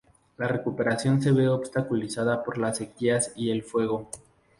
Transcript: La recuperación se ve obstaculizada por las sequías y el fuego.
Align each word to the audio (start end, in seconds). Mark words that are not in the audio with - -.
La 0.37 0.47
recuperación 0.47 1.21
se 1.21 1.31
ve 1.31 1.47
obstaculizada 1.47 2.43
por 2.43 2.57
las 2.57 2.77
sequías 2.77 3.33
y 3.35 3.51
el 3.51 3.61
fuego. 3.61 4.09